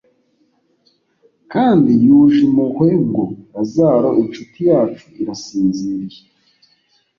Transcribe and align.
kandi 1.53 1.91
yuje 2.05 2.39
impuhwe 2.47 2.89
ngo: 3.07 3.23
"Lazaro 3.53 4.09
incuti 4.21 4.59
yacu 4.69 5.05
irasinziriye." 5.21 6.19